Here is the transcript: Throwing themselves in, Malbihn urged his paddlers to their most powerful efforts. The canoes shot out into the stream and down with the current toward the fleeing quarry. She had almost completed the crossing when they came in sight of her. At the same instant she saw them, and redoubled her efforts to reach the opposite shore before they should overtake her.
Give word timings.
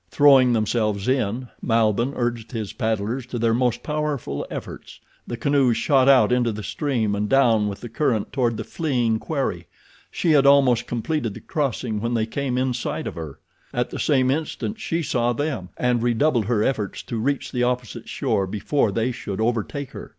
Throwing 0.09 0.53
themselves 0.53 1.07
in, 1.07 1.49
Malbihn 1.61 2.13
urged 2.15 2.53
his 2.53 2.73
paddlers 2.73 3.27
to 3.27 3.37
their 3.37 3.53
most 3.53 3.83
powerful 3.83 4.47
efforts. 4.49 4.99
The 5.27 5.37
canoes 5.37 5.77
shot 5.77 6.09
out 6.09 6.31
into 6.31 6.51
the 6.51 6.63
stream 6.63 7.13
and 7.13 7.29
down 7.29 7.67
with 7.67 7.81
the 7.81 7.87
current 7.87 8.33
toward 8.33 8.57
the 8.57 8.63
fleeing 8.63 9.19
quarry. 9.19 9.67
She 10.09 10.31
had 10.31 10.47
almost 10.47 10.87
completed 10.87 11.35
the 11.35 11.39
crossing 11.39 12.01
when 12.01 12.15
they 12.15 12.25
came 12.25 12.57
in 12.57 12.73
sight 12.73 13.05
of 13.05 13.13
her. 13.13 13.37
At 13.75 13.91
the 13.91 13.99
same 13.99 14.31
instant 14.31 14.79
she 14.79 15.03
saw 15.03 15.33
them, 15.33 15.69
and 15.77 16.01
redoubled 16.01 16.45
her 16.45 16.63
efforts 16.63 17.03
to 17.03 17.19
reach 17.19 17.51
the 17.51 17.61
opposite 17.61 18.09
shore 18.09 18.47
before 18.47 18.91
they 18.91 19.11
should 19.11 19.39
overtake 19.39 19.91
her. 19.91 20.09